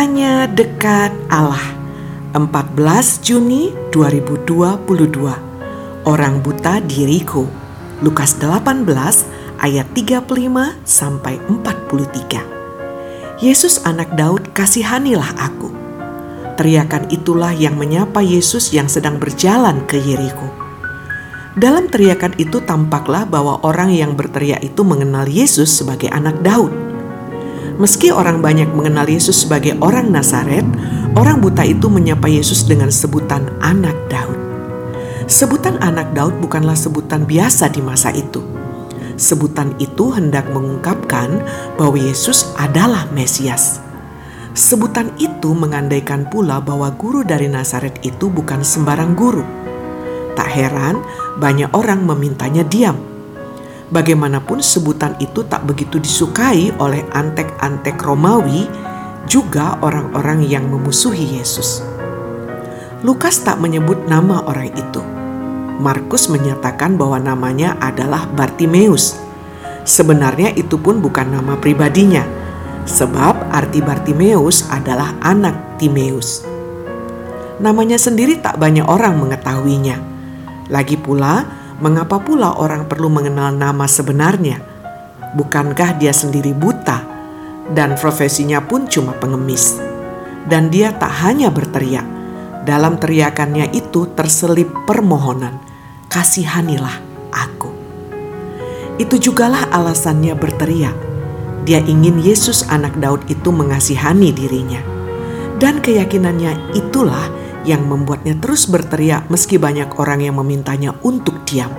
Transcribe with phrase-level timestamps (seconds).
[0.00, 1.76] Hanya dekat Allah.
[2.32, 4.88] 14 Juni 2022
[6.08, 7.44] Orang buta diriku.
[8.00, 8.88] Lukas 18
[9.60, 10.24] ayat 35
[10.88, 15.68] sampai 43 Yesus anak Daud kasihanilah aku.
[16.56, 20.48] Teriakan itulah yang menyapa Yesus yang sedang berjalan ke Yeriko.
[21.60, 26.89] Dalam teriakan itu tampaklah bahwa orang yang berteriak itu mengenal Yesus sebagai anak Daud.
[27.80, 30.68] Meski orang banyak mengenal Yesus sebagai orang Nazaret,
[31.16, 34.36] orang buta itu menyapa Yesus dengan sebutan anak Daud.
[35.24, 38.44] Sebutan anak Daud bukanlah sebutan biasa di masa itu.
[39.16, 41.40] Sebutan itu hendak mengungkapkan
[41.80, 43.80] bahwa Yesus adalah Mesias.
[44.52, 49.44] Sebutan itu mengandaikan pula bahwa guru dari Nazaret itu bukan sembarang guru.
[50.36, 51.00] Tak heran,
[51.40, 53.09] banyak orang memintanya diam.
[53.90, 58.70] Bagaimanapun sebutan itu tak begitu disukai oleh antek-antek Romawi,
[59.26, 61.82] juga orang-orang yang memusuhi Yesus.
[63.02, 65.02] Lukas tak menyebut nama orang itu.
[65.82, 69.18] Markus menyatakan bahwa namanya adalah Bartimeus.
[69.82, 72.22] Sebenarnya itu pun bukan nama pribadinya,
[72.86, 76.46] sebab arti Bartimeus adalah anak Timeus.
[77.58, 79.98] Namanya sendiri tak banyak orang mengetahuinya.
[80.70, 84.60] Lagi pula, mengapa pula orang perlu mengenal nama sebenarnya?
[85.32, 87.02] Bukankah dia sendiri buta
[87.72, 89.80] dan profesinya pun cuma pengemis?
[90.44, 92.04] Dan dia tak hanya berteriak,
[92.64, 95.60] dalam teriakannya itu terselip permohonan,
[96.08, 96.96] kasihanilah
[97.32, 97.72] aku.
[99.00, 100.96] Itu jugalah alasannya berteriak,
[101.64, 104.80] dia ingin Yesus anak Daud itu mengasihani dirinya.
[105.60, 107.28] Dan keyakinannya itulah
[107.70, 111.70] yang membuatnya terus berteriak meski banyak orang yang memintanya untuk diam.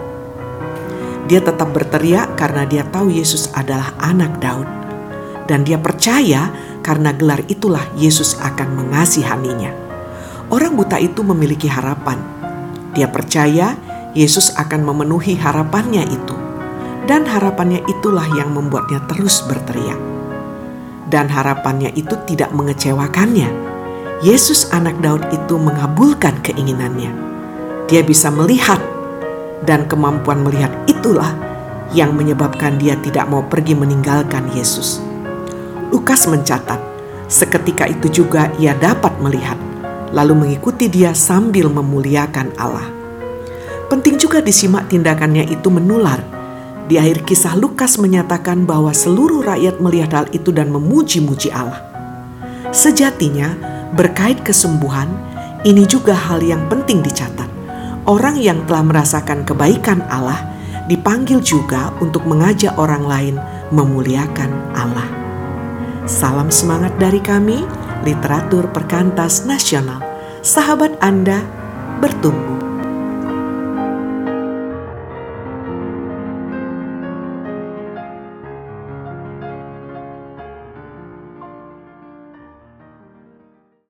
[1.28, 4.68] Dia tetap berteriak karena dia tahu Yesus adalah anak Daud.
[5.52, 6.48] Dan dia percaya
[6.80, 9.76] karena gelar itulah Yesus akan mengasihaninya.
[10.48, 12.24] Orang buta itu memiliki harapan.
[12.96, 13.76] Dia percaya
[14.16, 16.36] Yesus akan memenuhi harapannya itu
[17.12, 19.98] dan harapannya itulah yang membuatnya terus berteriak.
[21.12, 23.71] Dan harapannya itu tidak mengecewakannya.
[24.22, 27.10] Yesus anak Daud itu mengabulkan keinginannya.
[27.90, 28.78] Dia bisa melihat
[29.66, 31.34] dan kemampuan melihat itulah
[31.90, 35.02] yang menyebabkan dia tidak mau pergi meninggalkan Yesus.
[35.90, 36.78] Lukas mencatat,
[37.26, 39.58] seketika itu juga ia dapat melihat,
[40.14, 42.94] lalu mengikuti dia sambil memuliakan Allah.
[43.90, 46.22] Penting juga disimak tindakannya itu menular
[46.86, 51.82] di akhir kisah Lukas menyatakan bahwa seluruh rakyat melihat hal itu dan memuji-muji Allah.
[52.70, 55.08] Sejatinya, berkait kesembuhan,
[55.68, 57.48] ini juga hal yang penting dicatat.
[58.10, 60.42] Orang yang telah merasakan kebaikan Allah
[60.90, 63.36] dipanggil juga untuk mengajak orang lain
[63.70, 65.06] memuliakan Allah.
[66.10, 67.62] Salam semangat dari kami,
[68.02, 70.02] literatur perkantas nasional.
[70.42, 71.46] Sahabat Anda
[72.02, 72.61] bertumbuh